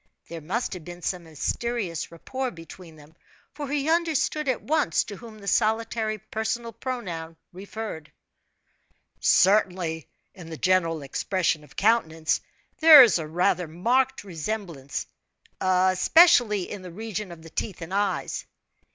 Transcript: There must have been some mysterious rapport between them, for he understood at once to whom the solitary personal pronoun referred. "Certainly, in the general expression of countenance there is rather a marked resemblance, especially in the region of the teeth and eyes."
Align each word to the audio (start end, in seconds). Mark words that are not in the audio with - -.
There 0.29 0.41
must 0.41 0.73
have 0.73 0.83
been 0.83 1.03
some 1.03 1.25
mysterious 1.25 2.11
rapport 2.11 2.49
between 2.49 2.95
them, 2.95 3.15
for 3.53 3.67
he 3.67 3.87
understood 3.87 4.47
at 4.49 4.63
once 4.63 5.03
to 5.03 5.17
whom 5.17 5.37
the 5.37 5.47
solitary 5.47 6.17
personal 6.17 6.73
pronoun 6.73 7.37
referred. 7.53 8.11
"Certainly, 9.19 10.07
in 10.33 10.49
the 10.49 10.57
general 10.57 11.03
expression 11.03 11.63
of 11.63 11.75
countenance 11.75 12.41
there 12.79 13.03
is 13.03 13.19
rather 13.19 13.65
a 13.65 13.67
marked 13.67 14.23
resemblance, 14.23 15.05
especially 15.59 16.63
in 16.71 16.81
the 16.81 16.91
region 16.91 17.31
of 17.31 17.43
the 17.43 17.51
teeth 17.51 17.83
and 17.83 17.93
eyes." 17.93 18.47